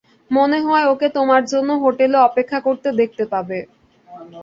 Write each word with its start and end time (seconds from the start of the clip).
মনে 0.31 0.57
হয় 0.61 0.85
ওকে 0.87 1.07
তোমার 1.17 1.41
জন্য 1.51 1.69
হোটেলে 1.83 2.17
অপেক্ষা 2.21 2.59
করতে 2.67 2.89
দেখতে 2.99 3.23
পাবে। 3.33 3.59